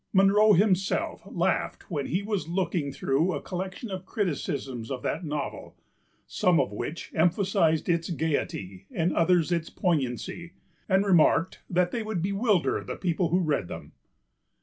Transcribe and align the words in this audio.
Munro 0.13 0.53
himself 0.53 1.21
laughed 1.27 1.91
when 1.91 2.07
he 2.07 2.23
was 2.23 2.47
looking 2.47 2.91
through 2.91 3.33
a 3.33 3.39
collection 3.39 3.91
of 3.91 4.03
criticisms 4.03 4.89
of 4.89 5.03
that 5.03 5.23
novel, 5.23 5.77
some 6.25 6.59
of 6.59 6.71
p. 6.71 6.73
xiwhich 6.75 7.11
emphasised 7.13 7.87
its 7.87 8.09
gaiety 8.09 8.87
and 8.89 9.13
others 9.13 9.51
its 9.51 9.69
poignancy, 9.69 10.53
and 10.89 11.05
remarked 11.05 11.61
that 11.69 11.91
they 11.91 12.01
would 12.01 12.23
bewilder 12.23 12.83
the 12.83 12.95
people 12.95 13.29
who 13.29 13.41
read 13.41 13.67
them. 13.67 13.91